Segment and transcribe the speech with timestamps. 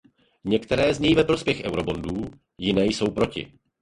[0.43, 3.53] Některé znějí ve prospěch eurobondů, jiné jsou proti.